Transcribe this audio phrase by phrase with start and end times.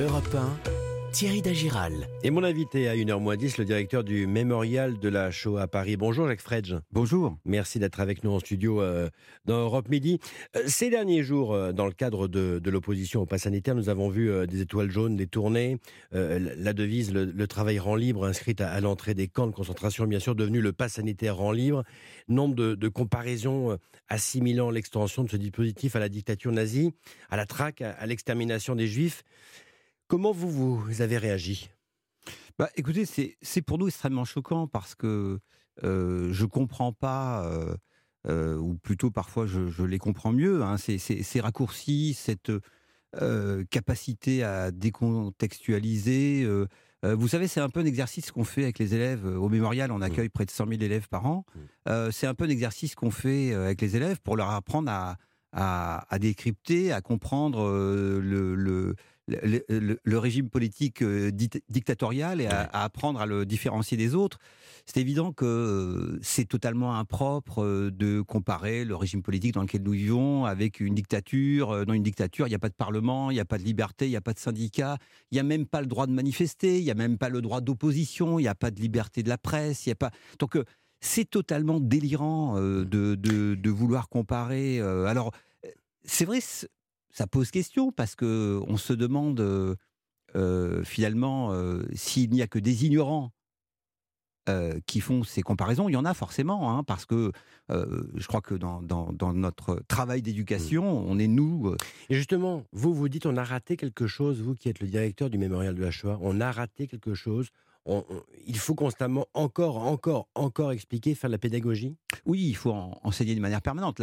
[0.00, 1.92] Europe 1, Thierry Dagiral.
[2.22, 5.98] Et mon invité à 1h10, le directeur du Mémorial de la Shoah à Paris.
[5.98, 6.74] Bonjour Jacques Fredge.
[6.90, 7.36] Bonjour.
[7.44, 9.10] Merci d'être avec nous en studio euh,
[9.44, 10.18] dans Europe Midi.
[10.56, 14.08] Euh, ces derniers jours, euh, dans le cadre de, l'opposition au pass sanitaire, nous avons
[14.08, 15.76] vu des étoiles jaunes détournées,
[16.12, 20.34] la devise le, travail rend libre inscrite à, l'entrée des camps de concentration, bien sûr,
[20.34, 21.84] devenu le pass sanitaire rend libre.
[22.26, 23.76] Nombre de, de comparaisons
[24.08, 26.94] assimilant l'extension de ce dispositif à la dictature nazie,
[27.28, 29.24] à la traque, à l'extermination des juifs.
[30.10, 31.70] Comment vous, vous avez réagi?
[32.58, 35.38] Bah, Écoutez, c'est pour nous extrêmement choquant parce que
[35.84, 37.76] euh, je ne comprends pas, euh,
[38.26, 42.50] euh, ou plutôt parfois je, les comprends mieux, hein, ces, raccourcis, cette
[43.70, 46.44] capacité à décontextualiser.
[47.04, 49.24] vous savez, c'est un peu un exercice qu'on fait avec les élèves.
[49.24, 50.02] Au mémorial, on mmh.
[50.02, 51.44] accueille près de 100 000 élèves par an.
[51.86, 52.10] Mmh.
[52.10, 55.18] c'est un peu un exercice qu'on fait avec les élèves pour leur apprendre à,
[55.52, 58.96] à, décrypter, à comprendre le, le,
[60.16, 64.38] régime politique euh, dictatorial et à, apprendre à le différencier des autres.
[64.86, 69.82] C'est évident que euh, c'est totalement impropre euh, de comparer le régime politique dans lequel
[69.82, 71.84] nous vivons avec une dictature.
[71.86, 74.06] Dans une dictature, il n'y a pas de parlement, il n'y a pas de liberté,
[74.06, 74.98] il n'y a pas de syndicat,
[75.30, 77.42] il n'y a même pas le droit de manifester, il n'y a même pas le
[77.42, 80.10] droit d'opposition, il n'y a pas de liberté de la presse, il n'y a pas.
[80.38, 80.58] Donc
[81.00, 84.80] c'est totalement délirant de, de, vouloir comparer.
[84.80, 85.32] alors
[86.04, 86.40] c'est vrai,
[87.12, 89.74] ça pose question parce que on se demande euh,
[90.36, 93.32] euh, finalement euh, s'il n'y a que des ignorants
[94.84, 95.88] qui font ces comparaisons.
[95.88, 97.30] Il y en a forcément, hein, parce que
[97.68, 101.06] je crois que dans, dans, notre travail d'éducation, mmh.
[101.08, 101.76] on est nous.
[102.08, 105.30] Et justement, vous vous dites, on a raté quelque chose, vous qui êtes le directeur
[105.30, 107.50] du mémorial de la Shoah, on a raté quelque chose
[108.46, 111.96] il faut constamment encore, encore, encore expliquer, faire de la pédagogie?
[112.26, 114.00] Oui, il faut enseigner de manière permanente.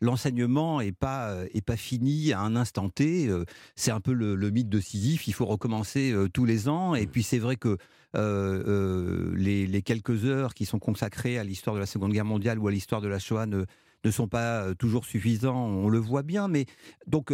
[0.00, 3.28] L'enseignement n'est pas, euh, est pas fini à un instant T.
[3.28, 3.44] Euh,
[3.76, 5.26] c'est un peu le, mythe de Sisyphe.
[5.26, 6.94] Il faut recommencer euh, tous les ans.
[6.94, 7.10] Et mmh.
[7.10, 7.78] puis c'est vrai que
[8.14, 12.70] les, quelques heures qui sont consacrées à l'histoire de la Seconde Guerre mondiale ou à
[12.70, 13.64] l'histoire de la Shoah ne,
[14.04, 16.46] ne sont pas toujours suffisants, on le voit bien.
[16.46, 16.66] Mais
[17.08, 17.32] donc,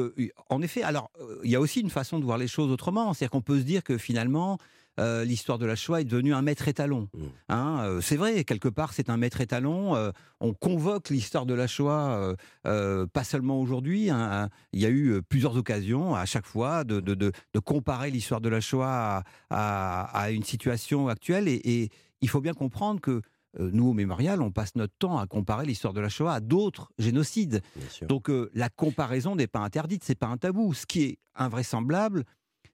[0.49, 1.11] en effet, alors
[1.45, 3.13] il y a aussi une façon de voir les choses autrement.
[3.13, 4.59] C'est-à-dire qu'on peut se dire que finalement,
[5.01, 7.09] euh, l'histoire de la Shoah est devenue un maître étalon.
[7.15, 7.25] Mmh.
[7.49, 9.97] Hein, euh, c'est vrai, quelque part, c'est un maître étalon.
[9.97, 14.11] Euh, on convoque l'histoire de la Shoah, pas seulement aujourd'hui.
[14.11, 17.33] Hein, il y a eu plusieurs occasions, à chaque fois, de,
[17.65, 21.49] comparer l'histoire de la Shoah à, une situation actuelle.
[21.49, 21.89] Et,
[22.23, 23.23] il faut bien comprendre que
[23.59, 26.93] nous, au mémorial, on passe notre temps à comparer l'histoire de la Shoah à d'autres
[26.99, 27.63] génocides.
[28.03, 30.75] Donc la comparaison n'est pas interdite, c'est pas un tabou.
[30.75, 32.25] Ce qui est invraisemblable,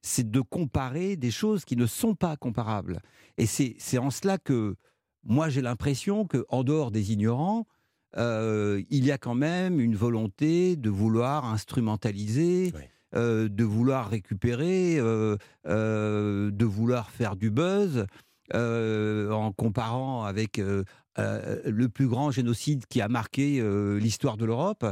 [0.07, 3.01] c'est de comparer des choses qui ne sont pas comparables.
[3.37, 4.75] Et c'est en cela que
[5.23, 7.67] moi j'ai l'impression qu'en dehors des ignorants,
[8.15, 12.73] euh, il y a quand même une volonté de vouloir instrumentaliser,
[13.15, 15.35] euh, de vouloir récupérer, euh,
[15.65, 18.05] de vouloir faire du buzz.
[18.53, 23.61] en comparant avec le plus grand génocide qui a marqué
[23.99, 24.85] l'histoire de l'Europe.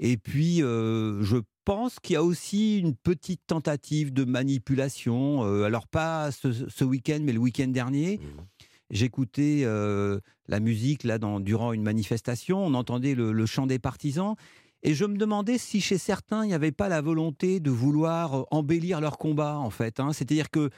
[0.00, 5.44] Et puis, je pense qu'il y a aussi une petite tentative de manipulation.
[5.44, 8.18] Euh, alors pas ce, week-end, mais le week-end dernier.
[8.18, 8.42] Mmh.
[8.90, 14.34] J'écoutais euh, la musique là dans, durant une manifestation, on entendait le, chant des partisans,
[14.82, 18.40] et je me demandais si chez certains il n'y avait pas la volonté de vouloir
[18.40, 19.98] euh, embellir leur combat en fait.
[19.98, 20.12] Hein.
[20.12, 20.68] C'est-à-dire que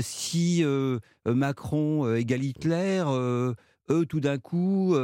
[0.00, 0.64] si
[1.24, 4.96] Macron égale Hitler, eux tout d'un coup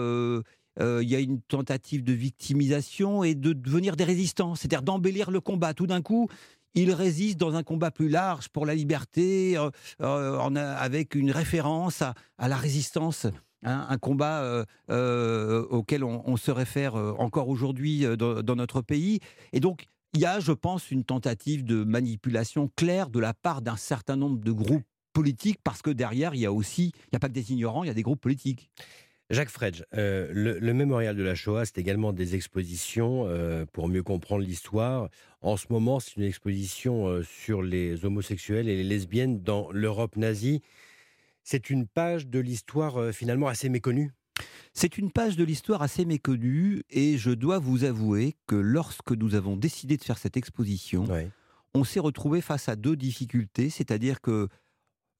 [0.81, 5.31] euh, il y a une tentative de victimisation et de devenir des résistants, c'est-à-dire d'embellir
[5.31, 5.75] le combat.
[5.75, 6.29] Tout d'un coup,
[6.75, 9.71] ils résistent dans un combat plus large pour la liberté, euh,
[10.01, 12.15] euh, avec une référence à,
[12.49, 13.27] la résistance.
[13.67, 19.21] Hein, un combat auquel on, se réfère encore aujourd'hui dans, notre pays.
[19.55, 23.63] Et donc, il y a, je pense, une tentative de manipulation claire de la part
[23.63, 24.85] d'un certain nombre de groupes
[25.15, 27.85] politiques, parce que derrière, il y a aussi, il n'y a pas que des ignorants,
[27.85, 28.69] il y a des groupes politiques.
[29.31, 34.03] Jacques Fredge, euh, le, mémorial de la Shoah, c'est également des expositions euh, pour mieux
[34.03, 35.09] comprendre l'histoire.
[35.41, 40.17] En ce moment, c'est une exposition euh, sur les homosexuels et les lesbiennes dans l'Europe
[40.17, 40.61] nazie.
[41.43, 44.13] C'est une page de l'histoire finalement assez méconnue?
[44.73, 49.35] C'est une page de l'histoire assez méconnue et je dois vous avouer que lorsque nous
[49.35, 51.07] avons décidé de faire cette exposition,
[51.75, 54.49] on s'est retrouvé face à deux difficultés, c'est-à-dire que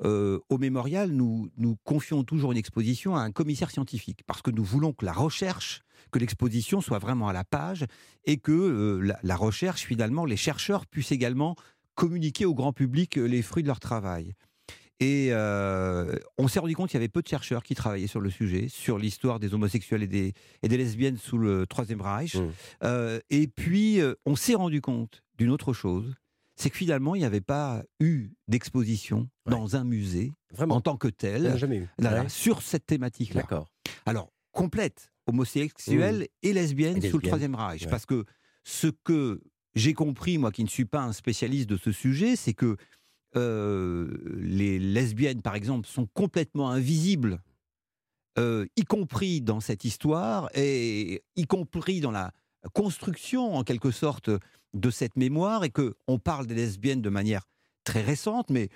[0.03, 4.51] euh, au mémorial, nous, nous confions toujours une exposition à un commissaire scientifique, parce que
[4.51, 7.87] nous voulons que la recherche, que l'exposition soit vraiment à la page,
[8.25, 11.55] et que euh, la, recherche, finalement, les chercheurs puissent également
[11.95, 14.33] communiquer au grand public euh, les fruits de leur travail.
[15.01, 18.31] Et on s'est rendu compte qu'il y avait peu de chercheurs qui travaillaient sur le
[18.31, 20.33] sujet, sur l'histoire des homosexuels et des,
[20.63, 22.37] et des, lesbiennes sous le Troisième Reich.
[22.37, 23.19] Mmh.
[23.29, 26.15] et puis, on s'est rendu compte d'une autre chose,
[26.57, 30.77] c'est que finalement, il n'y avait pas eu d'exposition dans un musée Vraiment.
[30.77, 31.89] en tant que tel jamais eu.
[31.99, 32.29] là, Ouais.
[32.29, 33.43] sur cette thématique-là.
[33.43, 33.69] D'accord.
[34.07, 37.83] Alors, complète, homosexuelle et lesbienne Et sous le Troisième Reich.
[37.85, 37.91] ouais.
[37.91, 38.25] Parce que
[38.63, 39.43] ce que
[39.75, 42.77] j'ai compris, moi qui ne suis pas un spécialiste de ce sujet, c'est que
[43.37, 47.43] euh, les lesbiennes, par exemple, sont complètement invisibles,
[48.39, 52.33] euh, y compris dans cette histoire, et y compris dans la
[52.75, 54.31] construction, en quelque sorte,
[54.75, 57.45] de cette mémoire, et que on parle des lesbiennes de manière
[57.85, 58.69] très récente, mais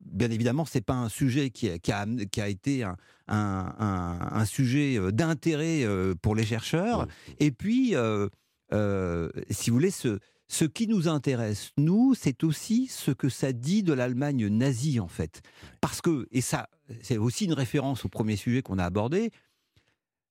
[0.00, 2.96] bien évidemment, c'est pas un sujet qui a, qui a, amené- qui a été un,
[3.28, 7.00] un- un- un sujet euh, d'intérêt euh, pour les chercheurs.
[7.00, 7.36] Ouais.
[7.40, 8.28] Et puis, euh,
[8.72, 10.18] euh, si vous voulez, ce,
[10.48, 15.08] ce qui nous intéresse, nous, c'est aussi ce que ça dit de l'Allemagne nazie, en
[15.08, 15.40] fait.
[15.80, 16.68] Parce que, et ça,
[17.02, 19.30] c'est aussi une référence au premier sujet qu'on a abordé,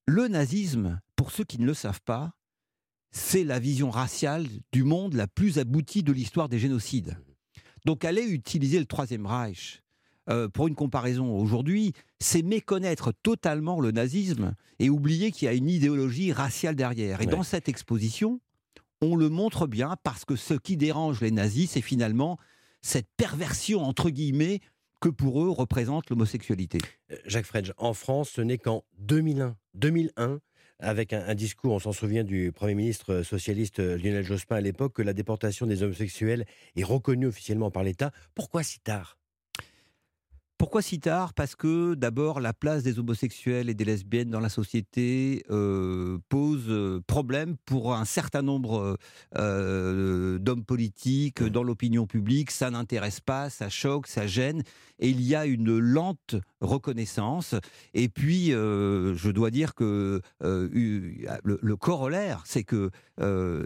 [0.08, 2.34] le nazisme, pour ceux qui ne le savent pas,
[3.16, 7.18] c'est la vision raciale du monde la plus aboutie de l'histoire des génocides.
[7.86, 9.82] Donc aller utiliser le Troisième Reich
[10.30, 15.54] euh, pour une comparaison aujourd'hui, c'est méconnaître totalement le nazisme et oublier qu'il y a
[15.54, 17.22] une idéologie raciale derrière.
[17.22, 17.32] Et Ouais.
[17.32, 18.42] dans cette exposition,
[19.02, 22.38] on le montre bien parce que ce qui dérange les nazis, c'est finalement
[22.82, 24.60] cette perversion, entre guillemets,
[25.00, 26.80] que pour eux représente l'homosexualité.
[27.12, 30.40] Euh, Jacques Fredge, en France, ce n'est qu'en 2001, 2001,
[30.80, 34.94] avec un, discours, on s'en souvient, du Premier ministre socialiste euh, Lionel Jospin à l'époque,
[34.94, 36.46] que la déportation des homosexuels
[36.76, 38.12] est reconnue officiellement par l'État.
[38.34, 39.18] Pourquoi si tard?
[40.58, 41.34] Pourquoi si tard?
[41.34, 46.66] Parce que d'abord, la place des homosexuels et des lesbiennes dans la société euh, pose
[46.70, 48.98] euh, problème pour un certain nombre
[49.38, 52.52] euh, d'hommes politiques dans l'opinion publique.
[52.52, 54.64] Ça n'intéresse pas, ça choque, ça gêne.
[55.00, 57.54] Et il y a une lente reconnaissance.
[57.94, 62.92] Et puis, euh, je dois dire que le, le corollaire, c'est que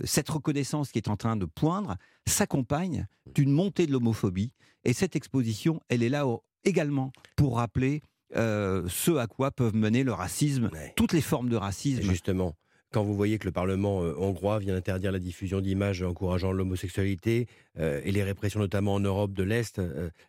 [0.05, 4.53] cette reconnaissance qui est en train de poindre s'accompagne d'une montée de l'homophobie.
[4.85, 8.01] Et cette exposition, elle est là au- également pour rappeler
[8.35, 10.93] euh, ce à quoi peuvent mener le racisme, Ouais.
[10.95, 12.01] toutes les formes de racisme.
[12.03, 12.53] Justement,
[12.91, 17.47] quand vous voyez que le Parlement euh, hongrois vient interdire la diffusion d'images encourageant l'homosexualité
[17.79, 19.81] euh, et les répressions notamment en Europe de l'Est,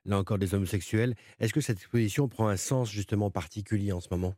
[0.07, 4.09] là encore des homosexuels, est-ce que cette exposition prend un sens justement particulier en ce
[4.11, 4.35] moment?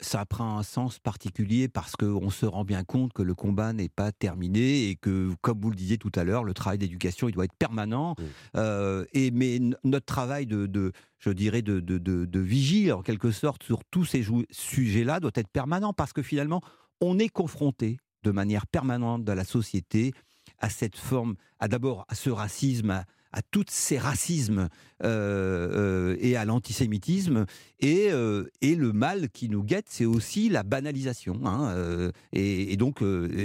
[0.00, 3.88] Ça prend un sens particulier parce qu'on se rend bien compte que le combat n'est
[3.88, 7.32] pas terminé et que, comme vous le disiez tout à l'heure, le travail d'éducation, il
[7.32, 8.14] doit être permanent.
[8.56, 13.30] Euh, et, mais notre travail de, de- je dirais, de, de, de- vigile, en quelque
[13.30, 16.60] sorte, sur tous ces sujets-là, doit être permanent parce que finalement,
[17.00, 20.12] on est confronté de manière permanente dans la société
[20.58, 24.68] à cette forme, à d'abord à ce racisme, à, à tous ces racismes
[25.04, 27.46] euh, euh, et à l'antisémitisme.
[27.80, 31.40] Et, euh, et le mal qui nous guette, c'est aussi la banalisation.
[31.44, 33.02] hein, et, et donc,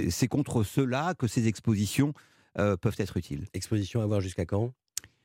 [0.09, 2.13] c'est contre cela que ces expositions
[2.55, 3.45] peuvent être utiles.
[3.53, 4.73] Exposition à voir jusqu'à quand?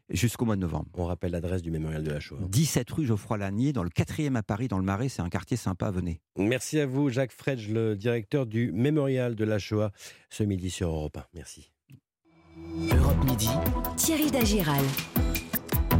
[0.09, 0.87] Jusqu'au mois de novembre.
[0.95, 2.39] On rappelle l'adresse du mémorial de la Shoah.
[2.49, 5.09] 17 rue Geoffroy-Lanier, dans le 4e à Paris, dans le Marais.
[5.09, 6.21] C'est un quartier sympa, venez.
[6.39, 9.91] Merci à vous, Jacques Fredge, le directeur du mémorial de la Shoah,
[10.31, 11.25] ce midi sur Europe 1.
[11.35, 11.73] Merci.
[12.79, 13.49] Europe Midi.
[13.97, 15.26] Thierry Dagiral.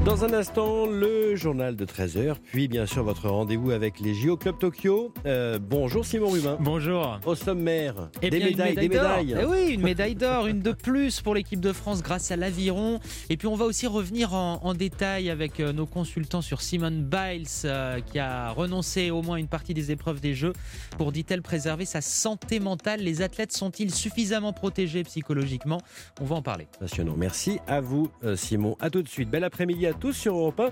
[0.07, 4.37] Dans un instant, le journal de 13h, puis bien sûr votre rendez-vous avec les JO
[4.37, 5.13] Club Tokyo.
[5.27, 6.57] Euh, bonjour Simon Rubin.
[6.61, 7.19] Bonjour.
[7.27, 9.37] Au sommaire, Eh des bien, médailles, des médailles.
[9.37, 13.01] Eh oui, une médaille d'or, une de plus pour l'équipe de France grâce à l'aviron.
[13.31, 17.03] Et puis on va aussi revenir en, en détail avec euh, nos consultants sur Simone
[17.03, 20.53] Biles euh, qui a renoncé au moins une partie des épreuves des Jeux
[20.99, 23.01] pour, dit-elle, préserver sa santé mentale.
[23.01, 25.81] Les athlètes sont-ils suffisamment protégés psychologiquement?
[26.21, 26.69] On va en parler.
[26.79, 27.17] Passionnant.
[27.17, 28.77] Merci à vous, Simon.
[28.79, 29.31] À tout de suite.
[29.31, 30.71] Bel après-midi à tous sur Europe 1.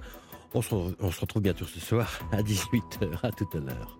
[0.54, 3.18] On se, retrouve bientôt ce soir à 18h.
[3.22, 3.98] À tout à l'heure.